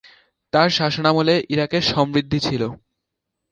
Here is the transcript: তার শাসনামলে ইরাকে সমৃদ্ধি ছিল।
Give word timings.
তার 0.53 0.69
শাসনামলে 0.69 1.35
ইরাকে 1.49 1.79
সমৃদ্ধি 1.91 2.39
ছিল। 2.39 2.61